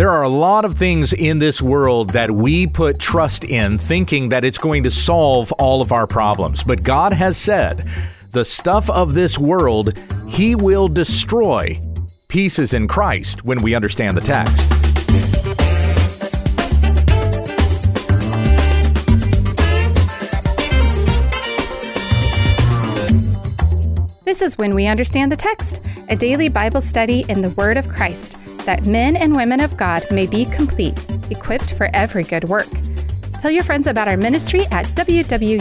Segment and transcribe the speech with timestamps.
[0.00, 4.30] There are a lot of things in this world that we put trust in, thinking
[4.30, 6.62] that it's going to solve all of our problems.
[6.62, 7.86] But God has said,
[8.30, 9.92] the stuff of this world,
[10.26, 11.78] He will destroy.
[12.28, 14.70] Peace is in Christ when we understand the text.
[24.24, 27.86] This is When We Understand the Text, a daily Bible study in the Word of
[27.88, 32.68] Christ, that men and women of God may be complete, equipped for every good work.
[33.40, 35.60] Tell your friends about our ministry at wwutt.com.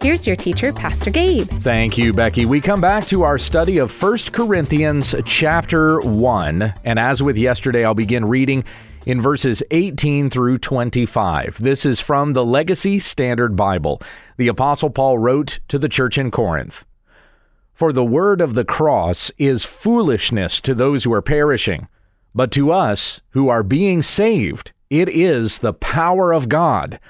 [0.00, 1.46] Here's your teacher, Pastor Gabe.
[1.46, 2.44] Thank you, Becky.
[2.44, 6.74] We come back to our study of 1 Corinthians chapter 1.
[6.84, 8.64] And as with yesterday, I'll begin reading
[9.06, 11.58] in verses 18 through 25.
[11.62, 14.02] This is from the Legacy Standard Bible.
[14.38, 16.84] The Apostle Paul wrote to the church in Corinth
[17.82, 21.88] For the word of the cross is foolishness to those who are perishing,
[22.32, 27.00] but to us who are being saved, it is the power of God.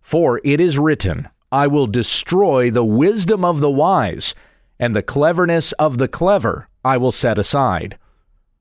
[0.00, 4.34] For it is written, I will destroy the wisdom of the wise,
[4.80, 7.96] and the cleverness of the clever I will set aside.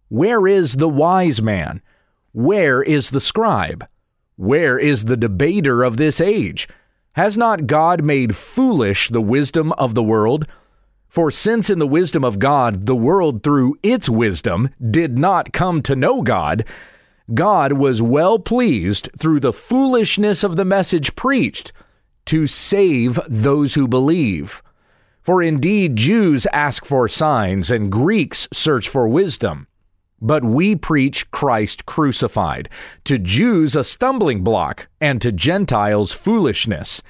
[0.08, 1.82] Where is the wise man?
[2.32, 3.88] Where is the scribe?
[4.36, 6.68] Where is the debater of this age?
[7.14, 10.46] Has not God made foolish the wisdom of the world?
[11.10, 15.82] For since in the wisdom of God the world through its wisdom did not come
[15.82, 16.66] to know God,
[17.34, 21.74] God was well pleased through the foolishness of the message preached
[22.26, 24.62] to save those who believe.
[25.22, 29.68] For indeed Jews ask for signs and Greeks search for wisdom.
[30.22, 32.70] But we preach Christ crucified,
[33.06, 37.02] to Jews a stumbling block, and to Gentiles foolishness.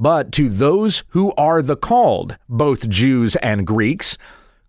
[0.00, 4.16] But to those who are the called, both Jews and Greeks,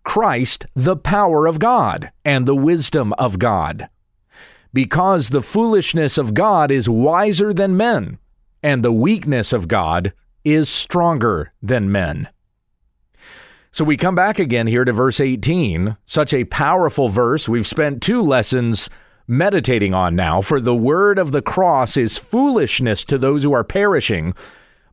[0.03, 3.87] Christ the power of God and the wisdom of God.
[4.73, 8.19] Because the foolishness of God is wiser than men,
[8.61, 10.11] and the weakness of God
[10.43, 12.27] is stronger than men.
[13.71, 17.47] So we come back again here to verse 18, such a powerful verse.
[17.47, 18.89] We've spent two lessons
[19.27, 20.41] meditating on now.
[20.41, 24.33] For the word of the cross is foolishness to those who are perishing,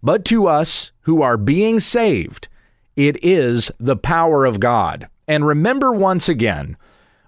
[0.02, 2.48] but to us who are being saved,
[2.96, 5.08] it is the power of God.
[5.26, 6.76] And remember once again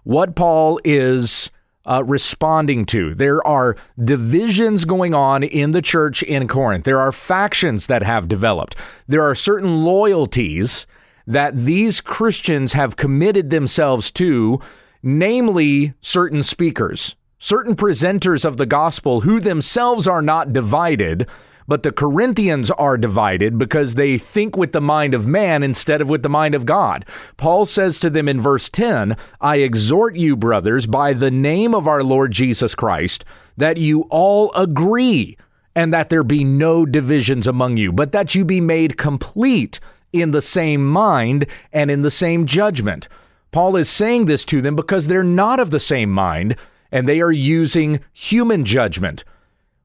[0.05, 1.51] what Paul is
[1.85, 3.15] uh, responding to.
[3.15, 6.85] There are divisions going on in the church in Corinth.
[6.85, 8.77] There are factions that have developed.
[9.09, 10.87] There are certain loyalties
[11.27, 14.61] that these Christians have committed themselves to,
[15.03, 21.29] namely certain speakers, certain presenters of the gospel who themselves are not divided,
[21.71, 26.09] but the Corinthians are divided because they think with the mind of man instead of
[26.09, 27.05] with the mind of God.
[27.37, 31.87] Paul says to them in verse 10 I exhort you, brothers, by the name of
[31.87, 33.25] our Lord Jesus Christ,
[33.57, 35.39] that you all agree
[35.77, 39.79] and that there be no divisions among you, but that you be made complete
[40.13, 43.07] in the same mind and in the same judgment.
[43.53, 46.57] Paul is saying this to them because they're not of the same mind
[46.91, 49.23] and they are using human judgment.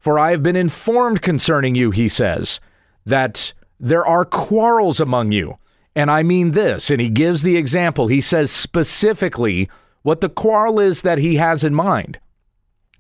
[0.05, 2.59] For I have been informed concerning you, he says,
[3.07, 5.57] that there are quarrels among you.
[5.95, 8.05] And I mean this, and he gives the example.
[8.05, 9.67] He says specifically
[10.03, 12.19] what the quarrel is that he has in mind.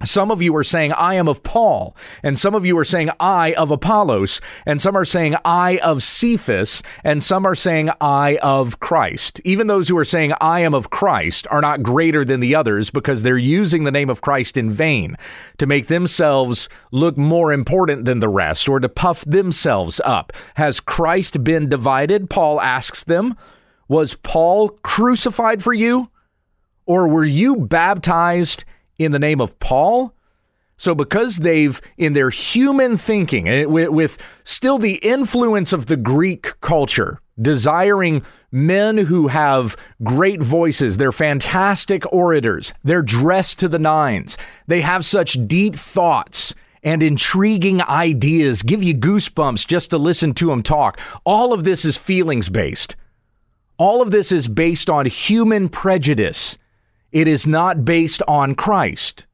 [0.03, 3.11] Some of you are saying, I am of Paul, and some of you are saying,
[3.17, 8.37] I of Apollos, and some are saying, I of Cephas, and some are saying, I
[8.43, 9.39] of Christ.
[9.45, 12.91] Even those who are saying, I am of Christ, are not greater than the others
[12.91, 15.15] because they're using the name of Christ in vain
[15.57, 20.33] to make themselves look more important than the rest or to puff themselves up.
[20.55, 22.29] Has Christ been divided?
[22.29, 23.35] Paul asks them.
[23.87, 26.09] Was Paul crucified for you?
[26.85, 28.65] Or were you baptized?
[28.97, 30.13] In the name of Paul.
[30.77, 35.95] So, because they've, in their human thinking, eh, with, with, still the influence of the
[35.95, 43.79] Greek culture, desiring men who have great voices, they're fantastic orators, they're dressed to the
[43.79, 44.37] nines,
[44.67, 46.53] they have such deep thoughts
[46.83, 50.99] and intriguing ideas, give you goosebumps just to listen to them talk.
[51.23, 52.95] All of this is feelings based.
[53.77, 56.57] All of this is based on human prejudice.
[57.15, 59.25] It is not based on Christ.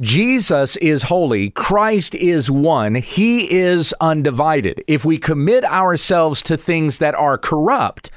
[0.00, 1.48] Jesus is holy.
[1.48, 2.96] Christ is one.
[2.96, 4.82] He is undivided.
[4.88, 8.10] If we commit ourselves to things that are corrupt,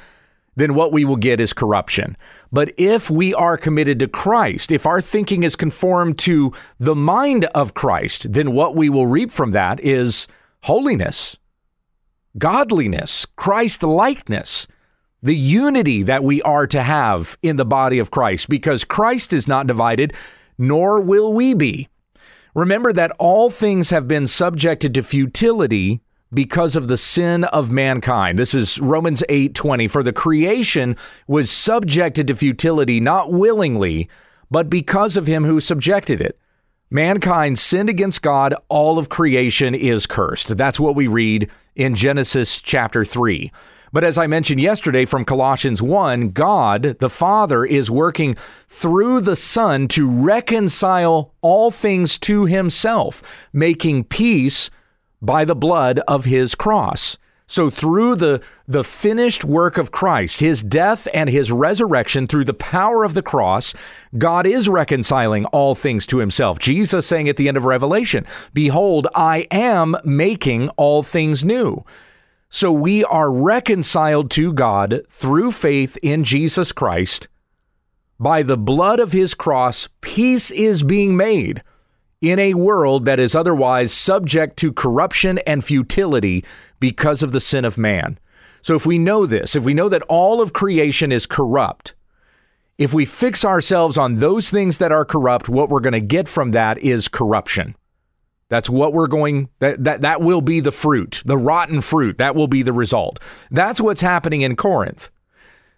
[0.56, 2.18] then what we will get is corruption.
[2.52, 7.46] But if we are committed to Christ, if our thinking is conformed to the mind
[7.54, 10.28] of Christ, then what we will reap from that is
[10.64, 11.38] holiness,
[12.40, 14.66] godliness, Christ likeness.
[15.26, 19.48] The unity that we are to have in the body of Christ because Christ is
[19.48, 20.14] not divided,
[20.56, 21.90] nor will we be.
[22.54, 26.02] Remember that all things have been subjected to futility
[26.32, 28.38] because of the sin of mankind.
[28.38, 30.96] This is Romans 8:20 for the creation
[31.28, 34.08] was subjected to futility not willingly
[34.52, 36.38] but because of him who subjected it.
[36.92, 40.56] Mankind sinned against God, all of creation is cursed.
[40.56, 43.52] That's what we read in Genesis chapter 3.
[43.96, 48.36] But as I mentioned yesterday from Colossians 1, God, the Father, is working
[48.68, 54.70] through the Son to reconcile all things to himself, making peace
[55.22, 57.18] by the blood of his cross.
[57.48, 62.54] So through the the finished work of Christ, his death and his resurrection through the
[62.54, 63.74] power of the cross,
[64.18, 66.60] God is reconciling all things to himself.
[66.60, 71.86] Jesus saying at the end of Revelation, "Behold, I am making all things new."
[72.50, 77.28] So we are reconciled to God through faith in Jesus Christ.
[78.20, 81.64] By the blood of his cross, peace is being made
[82.22, 86.46] in a world that is otherwise subject to corruption and futility
[86.80, 88.18] because of the sin of man.
[88.62, 91.94] So, if we know this, if we know that all of creation is corrupt,
[92.78, 96.28] if we fix ourselves on those things that are corrupt, what we're going to get
[96.28, 97.76] from that is corruption.
[98.50, 102.18] That's what we're going that, that that will be the fruit, the rotten fruit.
[102.18, 103.20] That will be the result.
[103.50, 105.10] That's what's happening in Corinth.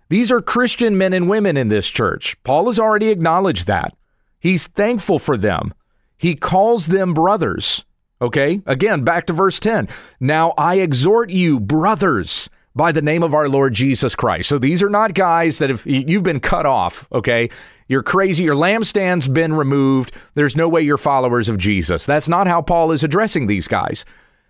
[0.10, 2.42] These are Christian men and women in this church.
[2.44, 3.94] Paul has already acknowledged that.
[4.40, 5.74] He's thankful for them.
[6.18, 7.86] He calls them brothers.
[8.22, 8.62] Okay?
[8.66, 9.88] Again, back to verse 10.
[10.20, 14.48] Now I exhort you, brothers, by the name of our Lord Jesus Christ.
[14.48, 17.50] So these are not guys that have you've been cut off, okay?
[17.88, 20.14] You're crazy, your lampstand's been removed.
[20.36, 22.06] There's no way you're followers of Jesus.
[22.06, 24.06] That's not how Paul is addressing these guys.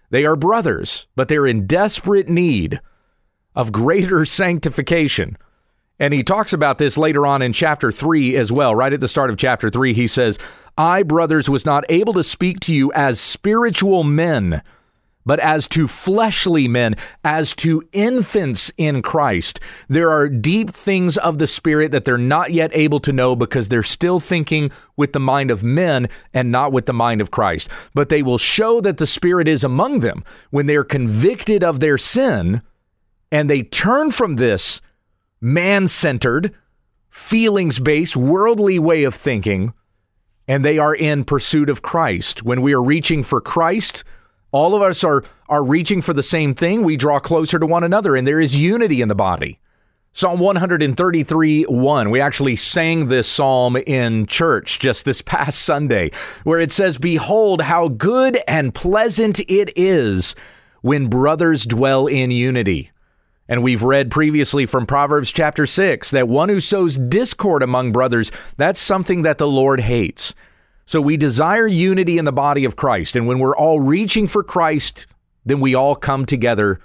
[0.09, 2.79] They are brothers, but they're in desperate need
[3.55, 5.37] of greater sanctification.
[5.99, 8.75] And he talks about this later on in chapter 3 as well.
[8.75, 10.37] Right at the start of chapter 3, he says,
[10.77, 14.61] I, brothers, was not able to speak to you as spiritual men,
[15.27, 19.59] but as to fleshly men, as to infants in Christ.
[19.89, 23.67] There are deep things of the Spirit that they're not yet able to know because
[23.67, 27.69] they're still thinking with the mind of men and not with the mind of Christ.
[27.93, 31.97] But they will show that the Spirit is among them when they're convicted of their
[31.97, 32.61] sin
[33.29, 34.79] and they turn from this
[35.41, 36.55] man centered,
[37.09, 39.73] feelings based, worldly way of thinking
[40.47, 42.43] and they are in pursuit of Christ.
[42.43, 44.03] When we are reaching for Christ,
[44.51, 46.83] all of us are, are reaching for the same thing.
[46.83, 49.59] We draw closer to one another, and there is unity in the body.
[50.13, 52.09] Psalm 133 1.
[52.09, 56.09] We actually sang this psalm in church just this past Sunday,
[56.43, 60.33] where it says, Behold, how good and pleasant it is
[60.81, 62.91] when brothers dwell in unity.
[63.47, 68.31] And we've read previously from Proverbs chapter 6 that one who sows discord among brothers,
[68.57, 70.33] that's something that the Lord hates.
[70.87, 73.17] So we desire unity in the body of Christ.
[73.17, 75.05] And when we're all reaching for Christ,
[75.45, 76.79] then we all come together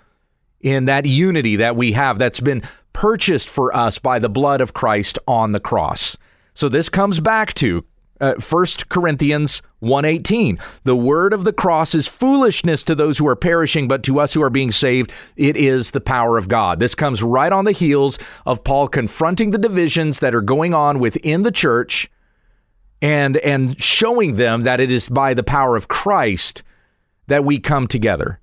[0.60, 2.62] in that unity that we have that's been
[2.92, 6.18] purchased for us by the blood of Christ on the cross.
[6.52, 7.84] So this comes back to
[8.20, 10.58] uh, 1 Corinthians 118.
[10.82, 14.34] The word of the cross is foolishness to those who are perishing, but to us
[14.34, 16.80] who are being saved, it is the power of God.
[16.80, 20.98] This comes right on the heels of Paul confronting the divisions that are going on
[20.98, 22.10] within the church
[23.02, 26.62] and and showing them that it is by the power of Christ
[27.26, 28.38] that we come together.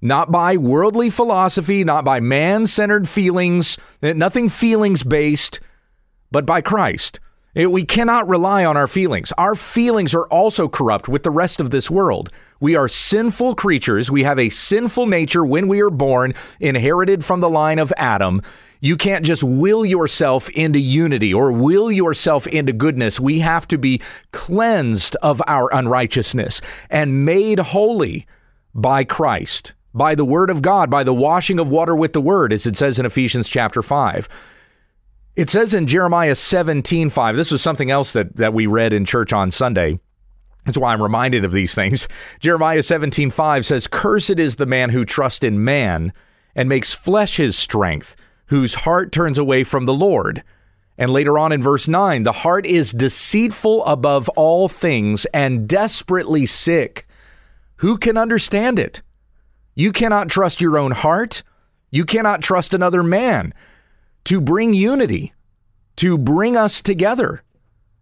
[0.00, 5.58] Not by worldly philosophy, not by man-centered feelings, nothing feelings based,
[6.30, 7.18] but by Christ.
[7.54, 9.32] We cannot rely on our feelings.
[9.38, 12.30] Our feelings are also corrupt with the rest of this world.
[12.60, 14.10] We are sinful creatures.
[14.10, 18.42] We have a sinful nature when we are born, inherited from the line of Adam.
[18.80, 23.18] You can't just will yourself into unity or will yourself into goodness.
[23.18, 24.02] We have to be
[24.32, 28.26] cleansed of our unrighteousness and made holy
[28.74, 32.52] by Christ, by the word of God, by the washing of water with the word,
[32.52, 34.28] as it says in Ephesians chapter 5.
[35.36, 39.04] It says in Jeremiah 17 5, this was something else that, that we read in
[39.04, 39.98] church on Sunday.
[40.64, 42.08] That's why I'm reminded of these things.
[42.40, 46.12] Jeremiah 17 5 says, Cursed is the man who trusts in man
[46.54, 48.16] and makes flesh his strength,
[48.46, 50.42] whose heart turns away from the Lord.
[50.98, 56.46] And later on in verse 9, the heart is deceitful above all things and desperately
[56.46, 57.06] sick.
[57.76, 59.02] Who can understand it?
[59.74, 61.42] You cannot trust your own heart.
[61.90, 63.52] You cannot trust another man
[64.24, 65.34] to bring unity,
[65.96, 67.42] to bring us together,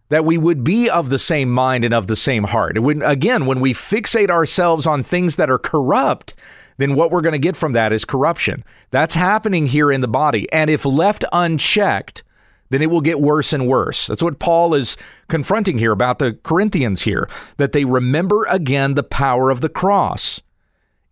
[0.09, 2.79] that we would be of the same mind and of the same heart.
[2.79, 6.35] When, again, when we fixate ourselves on things that are corrupt,
[6.77, 8.65] then what we're going to get from that is corruption.
[8.91, 10.51] That's happening here in the body.
[10.53, 12.23] And if left unchecked,
[12.71, 14.07] then it will get worse and worse.
[14.07, 14.97] That's what Paul is
[15.29, 20.41] confronting here about the Corinthians here, that they remember again the power of the cross.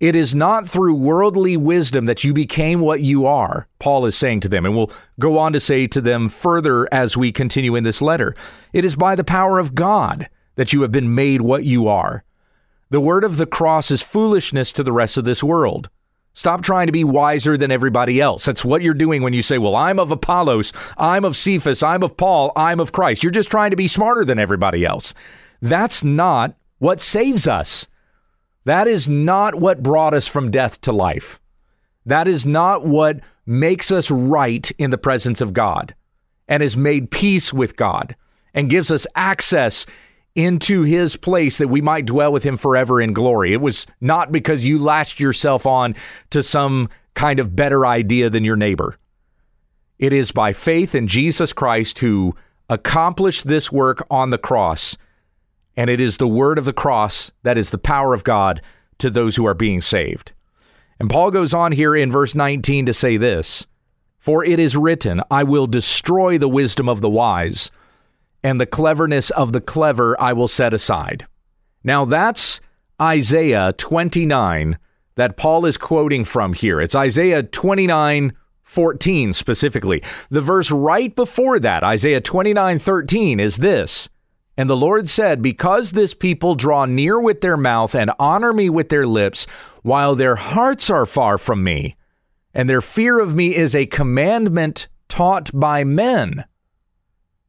[0.01, 4.41] It is not through worldly wisdom that you became what you are, Paul is saying
[4.41, 4.91] to them, and we'll
[5.21, 8.35] go on to say to them further as we continue in this letter.
[8.73, 12.25] It is by the power of God that you have been made what you are.
[12.93, 15.89] The word of the cross is foolishness to the rest of this world.
[16.35, 18.45] Stop trying to be wiser than everybody else.
[18.45, 22.03] That's what you're doing when you say, Well, I'm of Apollos, I'm of Cephas, I'm
[22.03, 23.25] of Paul, I'm of Christ.
[23.25, 25.15] You're just trying to be smarter than everybody else.
[25.63, 27.89] That's not what saves us.
[28.67, 31.41] That is not what brought us from death to life.
[32.05, 35.95] That is not what makes us right in the presence of God
[36.47, 38.17] and has made peace with God
[38.53, 39.87] and gives us access
[40.35, 43.53] into his place that we might dwell with him forever in glory.
[43.53, 45.95] It was not because you lashed yourself on
[46.31, 48.99] to some kind of better idea than your neighbor.
[49.99, 52.35] It is by faith in Jesus Christ who
[52.69, 54.97] accomplished this work on the cross.
[55.77, 58.63] And it is the word of the cross that is the power of God
[58.99, 60.33] to those who are being saved.
[60.99, 63.67] And Paul goes on here in verse 19 to say this
[64.19, 67.71] For it is written, I will destroy the wisdom of the wise
[68.43, 71.27] and the cleverness of the clever I will set aside.
[71.85, 72.61] Now that's
[73.01, 74.79] Isaiah 29
[75.17, 76.81] that Paul is quoting from here.
[76.81, 78.33] It's Isaiah 29
[78.63, 80.03] 14 specifically.
[80.31, 84.09] The verse right before that, Isaiah 29 13, is this.
[84.57, 88.71] And the Lord said, Because this people draw near with their mouth and honor me
[88.71, 89.47] with their lips,
[89.83, 91.97] while their hearts are far from me,
[92.55, 96.45] and their fear of me is a commandment taught by men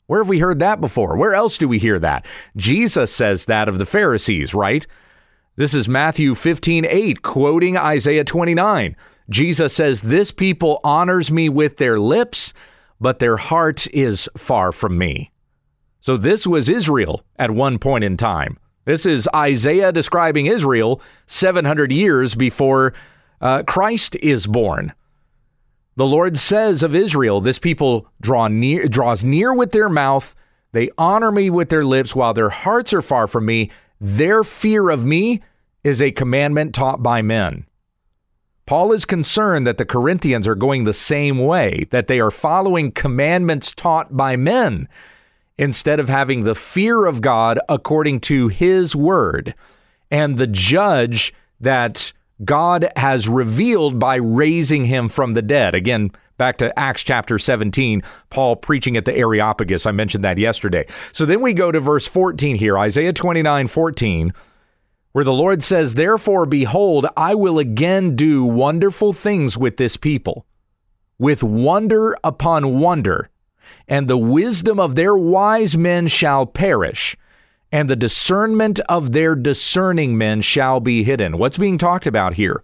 [0.07, 1.17] where have we heard that before?
[1.17, 2.25] Where else do we hear that?
[2.55, 4.85] Jesus says that of the Pharisees, right?
[5.55, 8.95] This is Matthew 15, 8, quoting Isaiah 29.
[9.29, 12.53] Jesus says, This people honors me with their lips,
[12.99, 15.31] but their heart is far from me.
[15.99, 18.57] So this was Israel at one point in time.
[18.85, 22.93] This is Isaiah describing Israel 700 years before
[23.39, 24.91] uh, Christ is born.
[25.95, 30.35] The Lord says of Israel, this people draw near, draws near with their mouth,
[30.73, 33.69] they honor me with their lips while their hearts are far from me.
[34.01, 35.41] Their fear of me
[35.83, 37.67] is a commandment taught by men.
[38.65, 42.91] Paul is concerned that the Corinthians are going the same way, that they are following
[42.91, 44.87] commandments taught by men
[45.57, 49.53] instead of having the fear of God according to his word
[50.09, 55.75] and the judge that God has revealed by raising him from the dead.
[55.75, 59.85] Again, back to Acts chapter 17, Paul preaching at the Areopagus.
[59.85, 60.85] I mentioned that yesterday.
[61.11, 64.33] So then we go to verse 14 here, Isaiah 29 14,
[65.11, 70.45] where the Lord says, Therefore, behold, I will again do wonderful things with this people,
[71.19, 73.29] with wonder upon wonder,
[73.87, 77.15] and the wisdom of their wise men shall perish
[77.73, 81.39] and the discernment of their discerning men shall be hidden.
[81.39, 82.63] What's being talked about here?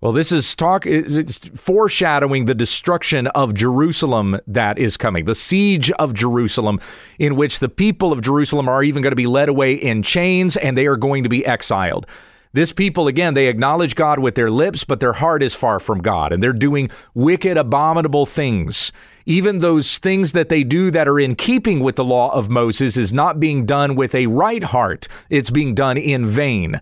[0.00, 5.90] Well, this is talk it's foreshadowing the destruction of Jerusalem that is coming, the siege
[5.92, 6.80] of Jerusalem,
[7.18, 10.56] in which the people of Jerusalem are even going to be led away in chains
[10.56, 12.06] and they are going to be exiled.
[12.52, 16.02] This people, again, they acknowledge God with their lips, but their heart is far from
[16.02, 18.90] God, and they're doing wicked, abominable things.
[19.24, 22.96] Even those things that they do that are in keeping with the law of Moses
[22.96, 26.80] is not being done with a right heart, it's being done in vain.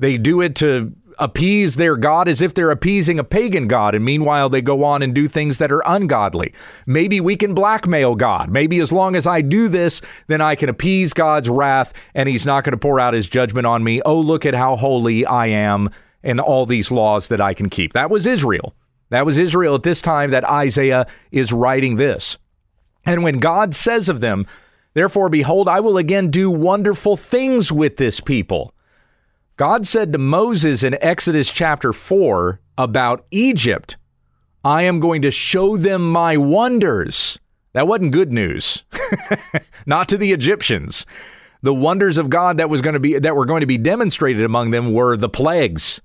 [0.00, 4.04] They do it to appease their God as if they're appeasing a pagan God, and
[4.04, 6.52] meanwhile they go on and do things that are ungodly.
[6.86, 8.50] Maybe we can blackmail God.
[8.50, 12.46] Maybe as long as I do this, then I can appease God's wrath and he's
[12.46, 14.02] not going to pour out his judgment on me.
[14.02, 15.90] Oh, look at how holy I am
[16.22, 17.92] and all these laws that I can keep.
[17.92, 18.74] That was Israel.
[19.10, 22.38] That was Israel at this time that Isaiah is writing this.
[23.04, 24.46] And when God says of them,
[24.96, 28.72] Therefore, behold, I will again do wonderful things with this people.
[29.56, 33.96] God said to Moses in Exodus chapter 4 about Egypt,
[34.62, 37.38] I am going to show them my wonders.
[37.72, 38.84] That wasn't good news.
[39.86, 41.06] Not to the Egyptians.
[41.62, 44.44] The wonders of God that was going to be that were going to be demonstrated
[44.44, 46.02] among them were the plagues.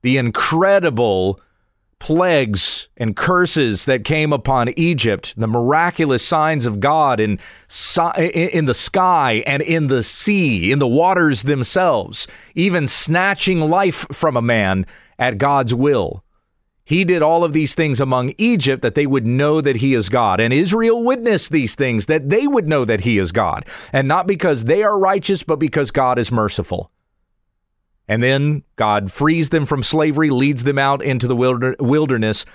[0.00, 1.40] The incredible
[1.98, 7.38] plagues and curses that came upon Egypt, the miraculous signs of God in,
[8.18, 14.36] in the sky and in the sea, in the waters themselves, even snatching life from
[14.36, 14.86] a man
[15.18, 16.24] at God's will.
[16.84, 20.08] He did all of these things among Egypt that they would know that he is
[20.08, 20.40] God.
[20.40, 23.66] And Israel witnessed these things that they would know that he is God.
[23.92, 26.90] And not because they are righteous, but because God is merciful.
[28.08, 32.46] And then God frees them from slavery, leads them out into the wilderness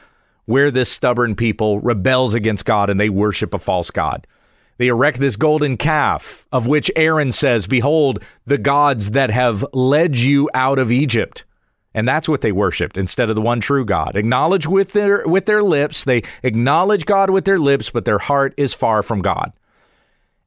[0.46, 4.28] where this stubborn people rebels against God and they worship a false God.
[4.78, 10.18] They erect this golden calf, of which Aaron says, Behold, the gods that have led
[10.18, 11.46] you out of Egypt.
[11.94, 14.16] And that's what they worshiped instead of the one true God.
[14.16, 18.56] Acknowledge with their with their lips, they acknowledge God with their lips, but their heart
[18.58, 19.54] is far from God.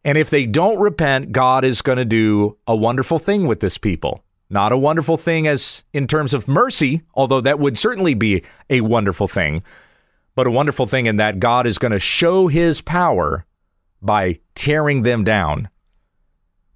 [0.04, 3.78] And if they don't repent, God is going to do a wonderful thing with this
[3.78, 4.24] people.
[4.48, 8.80] Not a wonderful thing as in terms of mercy, although that would certainly be a
[8.82, 9.62] wonderful thing,
[10.34, 13.44] but a wonderful thing in that God is going to show his power
[14.00, 15.68] by tearing them down.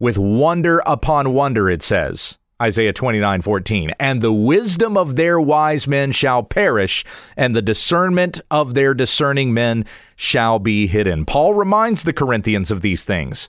[0.01, 3.93] With wonder upon wonder, it says, Isaiah 29 14.
[4.01, 7.05] And the wisdom of their wise men shall perish,
[7.37, 9.85] and the discernment of their discerning men
[10.17, 11.25] shall be hidden.
[11.25, 13.49] Paul reminds the Corinthians of these things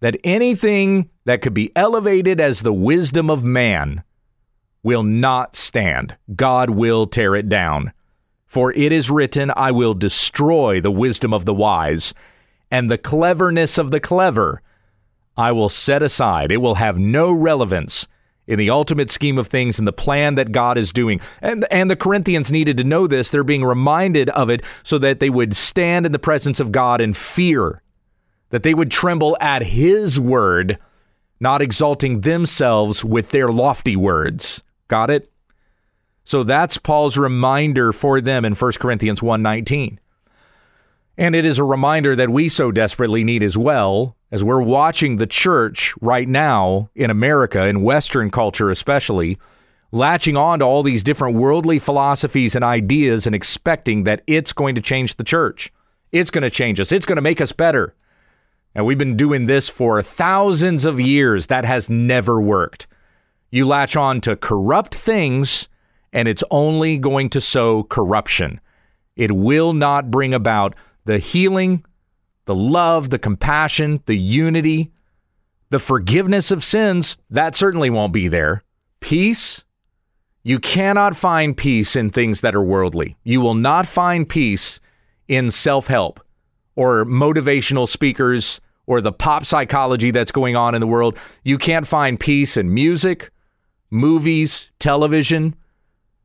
[0.00, 4.02] that anything that could be elevated as the wisdom of man
[4.82, 6.16] will not stand.
[6.34, 7.92] God will tear it down.
[8.46, 12.14] For it is written, I will destroy the wisdom of the wise
[12.70, 14.62] and the cleverness of the clever
[15.36, 16.50] I will set aside.
[16.50, 18.08] It will have no relevance
[18.46, 21.20] in the ultimate scheme of things and the plan that God is doing.
[21.42, 23.30] And and the Corinthians needed to know this.
[23.30, 27.00] They're being reminded of it so that they would stand in the presence of God
[27.00, 27.82] in fear,
[28.50, 30.78] that they would tremble at his word,
[31.40, 34.62] not exalting themselves with their lofty words.
[34.88, 35.30] Got it?
[36.24, 39.98] So that's Paul's reminder for them in 1 Corinthians 1:19.
[41.18, 45.16] And it is a reminder that we so desperately need as well, as we're watching
[45.16, 49.38] the church right now in America, in Western culture especially,
[49.92, 54.74] latching on to all these different worldly philosophies and ideas and expecting that it's going
[54.74, 55.72] to change the church.
[56.12, 57.94] It's going to change us, it's going to make us better.
[58.76, 61.46] And we've been doing this for thousands of years.
[61.46, 62.86] That has never worked.
[63.50, 65.66] You latch on to corrupt things,
[66.12, 68.60] and it's only going to sow corruption.
[69.16, 70.74] It will not bring about
[71.06, 71.86] the healing,
[72.44, 74.92] the love, the compassion, the unity,
[75.70, 78.62] the forgiveness of sins, that certainly won't be there.
[79.00, 79.64] Peace,
[80.42, 83.16] you cannot find peace in things that are worldly.
[83.24, 84.80] You will not find peace
[85.28, 86.20] in self help
[86.74, 91.18] or motivational speakers or the pop psychology that's going on in the world.
[91.44, 93.30] You can't find peace in music,
[93.90, 95.56] movies, television,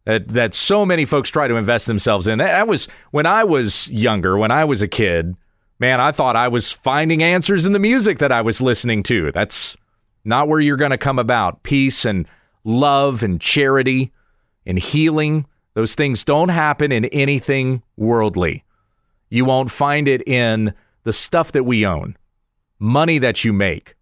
[0.05, 2.39] that that so many folks try to invest themselves in.
[2.39, 5.35] That, that was when I was younger, when I was a kid.
[5.79, 9.31] Man, I thought I was finding answers in the music that I was listening to.
[9.31, 9.75] That's
[10.23, 11.63] not where you're going to come about.
[11.63, 12.27] Peace and
[12.63, 14.11] love and charity
[14.65, 18.63] and healing, those things don't happen in anything worldly.
[19.29, 22.15] You won't find it in the stuff that we own,
[22.81, 23.95] money that you make,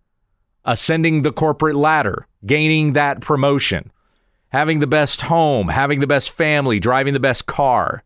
[0.66, 3.92] ascending the corporate ladder, gaining that promotion
[4.50, 8.04] having the best home, having the best family, driving the best car.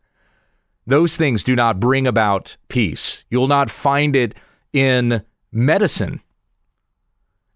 [0.85, 3.23] Those things do not bring about peace.
[3.29, 4.35] You'll not find it
[4.73, 6.21] in medicine.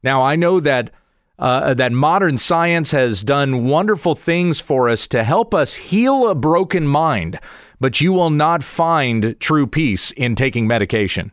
[0.01, 0.91] Now, I know that
[1.39, 6.33] uh, that modern science has done wonderful things for us to help us heal a
[6.33, 7.39] broken mind,
[7.79, 11.31] but you will not find true peace in taking medication.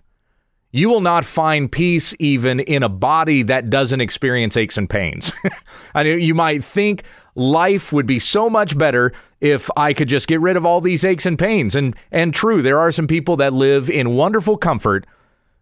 [0.74, 5.32] You will not find peace even in a body that doesn't experience aches and pains.
[5.94, 7.04] I you might think
[7.36, 11.04] life would be so much better if I could just get rid of all these
[11.04, 11.76] aches and pains.
[11.76, 15.06] And and true, there are some people that live in wonderful comfort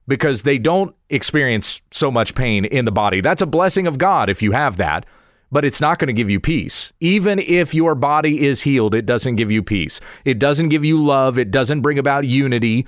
[0.08, 3.20] because they don't experience so much pain in the body.
[3.20, 5.04] That's a blessing of God if you have that,
[5.50, 6.90] but it's not going to give you peace.
[7.00, 10.00] Even if your body is healed, it doesn't give you peace.
[10.24, 12.86] It doesn't give you love, it doesn't bring about unity.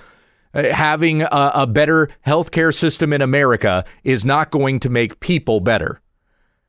[0.54, 5.60] Uh, having a, a better healthcare system in America is not going to make people
[5.60, 6.00] better.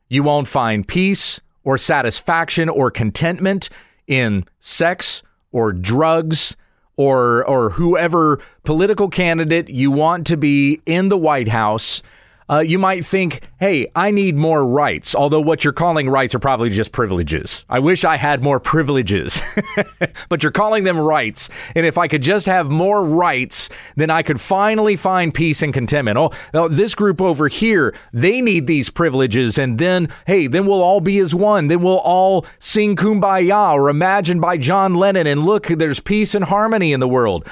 [0.10, 3.70] You won't find peace or satisfaction or contentment
[4.08, 6.56] in sex or drugs
[6.98, 12.02] or or whoever political candidate you want to be in the White House
[12.48, 16.40] uh, you might think, hey, I need more rights, although what you're calling rights are
[16.40, 17.66] probably just privileges.
[17.68, 19.42] I wish I had more privileges,
[20.30, 21.50] but you're calling them rights.
[21.76, 25.74] And if I could just have more rights, then I could finally find peace and
[25.74, 26.18] contentment.
[26.54, 29.58] Oh, this group over here, they need these privileges.
[29.58, 31.68] And then, hey, then we'll all be as one.
[31.68, 35.26] Then we'll all sing Kumbaya or Imagine by John Lennon.
[35.26, 37.48] And look, there's peace and harmony in the world.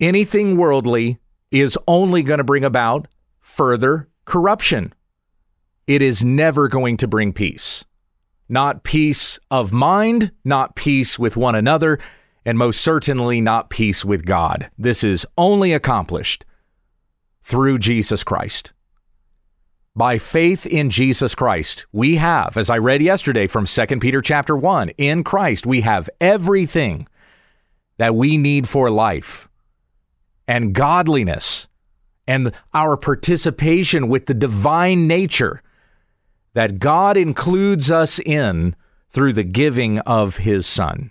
[0.00, 1.18] Anything worldly
[1.50, 3.08] is only going to bring about
[3.40, 4.92] further corruption.
[5.86, 7.84] It is never going to bring peace.
[8.48, 11.98] Not peace of mind, not peace with one another,
[12.44, 14.70] and most certainly not peace with God.
[14.78, 16.44] This is only accomplished
[17.42, 18.72] through Jesus Christ.
[19.98, 21.86] by faith in Jesus Christ.
[21.92, 26.08] We have, as I read yesterday from 2 Peter chapter 1, in Christ we have
[26.20, 27.08] everything
[27.98, 29.48] that we need for life
[30.46, 31.67] and godliness
[32.28, 35.62] and our participation with the divine nature
[36.52, 38.76] that God includes us in
[39.10, 41.10] through the giving of his son.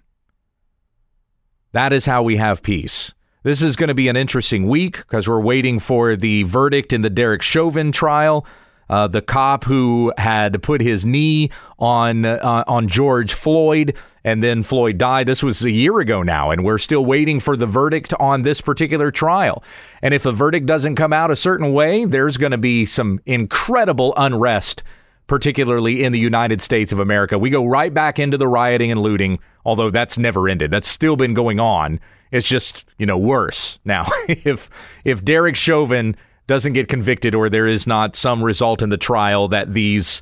[1.73, 3.13] That is how we have peace.
[3.43, 7.01] This is going to be an interesting week because we're waiting for the verdict in
[7.01, 8.45] the Derek Chauvin trial.
[8.89, 14.63] Uh, the cop who had put his knee on uh, on George Floyd, and then
[14.63, 15.28] Floyd died.
[15.28, 18.62] This was a year ago now, and we're still waiting for the verdict on this
[18.62, 19.63] particular trial.
[20.02, 23.19] And if the verdict doesn't come out a certain way, there's going to be some
[23.26, 24.84] incredible unrest
[25.28, 27.38] particularly in the United States of America.
[27.38, 30.71] We go right back into the rioting and looting, although that's never ended.
[30.71, 32.00] That's still been going on.
[32.32, 33.80] It's just, you know, worse.
[33.86, 34.69] Now, if
[35.04, 36.15] if Derek Chauvin
[36.48, 40.22] doesn't get convicted or there is not some result in the trial that these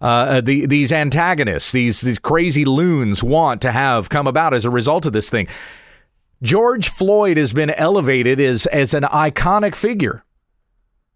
[0.00, 4.64] uh, uh, the, these antagonists, these these crazy loons want to have come about as
[4.64, 5.48] a result of this thing.
[6.42, 10.24] George Floyd has been elevated as as an iconic figure.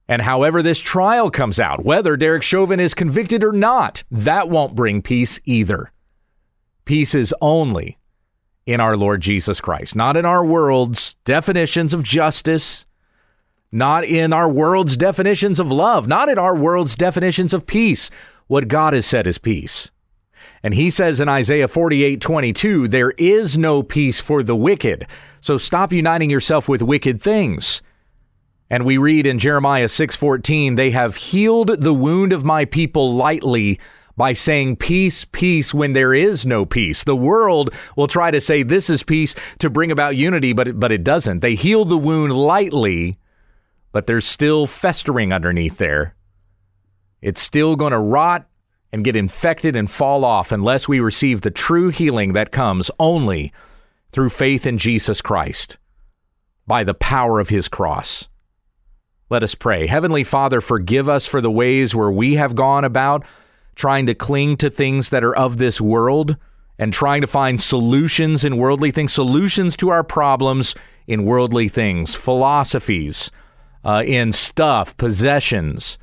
[0.09, 4.75] And however this trial comes out, whether Derek Chauvin is convicted or not, that won't
[4.75, 5.93] bring peace either.
[6.87, 7.99] Peace is only
[8.65, 12.87] in our Lord Jesus Christ, not in our world's definitions of justice,
[13.71, 18.11] not in our world's definitions of love, not in our world's definitions of peace.
[18.47, 19.91] What God has said is peace.
[20.63, 25.07] And he says in Isaiah 48 22, there is no peace for the wicked.
[25.41, 27.83] So stop uniting yourself with wicked things.
[28.71, 33.79] And we read in Jeremiah 6:14, they have healed the wound of my people lightly
[34.17, 37.05] by saying peace, peace when there is no peace.
[37.05, 40.81] The world will try to say this is peace to bring about unity, but it,
[40.81, 41.41] but it doesn't.
[41.41, 43.17] They heal the wound lightly,
[43.99, 46.15] but there's still festering underneath there.
[47.21, 48.47] It's still going to rot
[48.93, 53.53] and get infected and fall off unless we receive the true healing that comes only
[54.13, 55.79] through faith in Jesus Christ
[56.65, 58.29] by the power of his cross.
[59.31, 59.89] Let us pray.
[59.89, 63.25] Heavenly Father, forgive us for the ways where we have gone about
[63.75, 66.37] trying to cling to things that are of this world
[66.79, 70.77] and trying to find solutions in worldly things, solutions to our problems
[71.09, 73.33] in worldly things, philosophies,
[73.85, 75.99] uh, in stuff, possessions,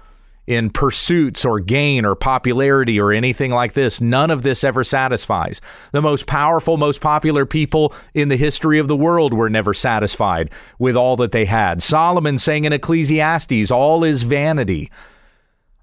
[0.48, 4.00] in pursuits or gain or popularity or anything like this.
[4.00, 5.60] None of this ever satisfies.
[5.92, 10.52] The most powerful, most popular people in the history of the world were never satisfied
[10.78, 11.82] with all that they had.
[11.82, 14.92] Solomon saying in Ecclesiastes, all is vanity.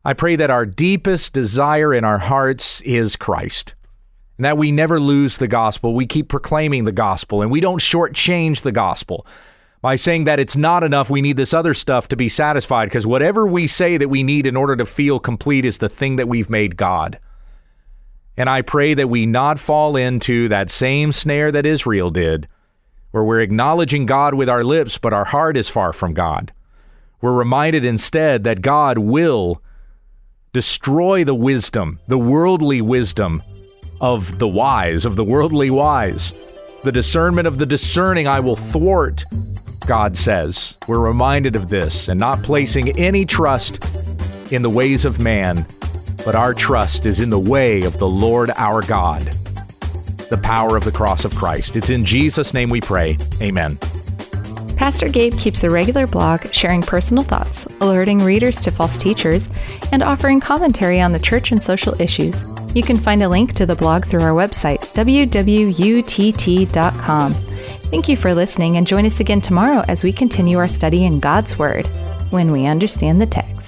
[0.04, 3.74] I pray that our deepest desire in our hearts is Christ.
[4.38, 5.94] And that we never lose the gospel.
[5.94, 9.26] We keep proclaiming the gospel and we don't shortchange the gospel
[9.82, 11.10] by saying that it's not enough.
[11.10, 14.46] We need this other stuff to be satisfied because whatever we say that we need
[14.46, 17.18] in order to feel complete is the thing that we've made God.
[18.36, 22.48] And I pray that we not fall into that same snare that Israel did,
[23.10, 26.52] where we're acknowledging God with our lips, but our heart is far from God.
[27.20, 29.60] We're reminded instead that God will
[30.52, 33.42] destroy the wisdom, the worldly wisdom
[34.00, 36.32] of the wise, of the worldly wise.
[36.84, 39.24] The discernment of the discerning I will thwart
[39.86, 40.76] God says.
[40.86, 43.84] We're reminded of this and not placing any trust
[44.52, 45.66] in the ways of man,
[46.24, 49.22] but our trust is in the way of the Lord our God,
[50.30, 51.76] the power of the cross of Christ.
[51.76, 53.18] It's in Jesus' name we pray.
[53.40, 53.78] Amen.
[54.76, 59.48] Pastor Gabe keeps a regular blog sharing personal thoughts, alerting readers to false teachers,
[59.92, 62.44] and offering commentary on the church and social issues.
[62.74, 65.32] You can find a link to the blog through our website, wwutt.com.
[67.92, 71.20] Thank you for listening and join us again tomorrow as we continue our study in
[71.20, 71.84] God's Word
[72.30, 73.61] when we understand the text.